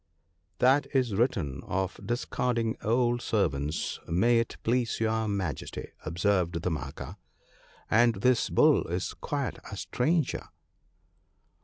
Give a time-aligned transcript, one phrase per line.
[0.57, 7.17] 'That is written of discarding old servants, may it please your Majesty/ observed Damanaka;'
[7.91, 10.47] and this Bull is quite a stranger.'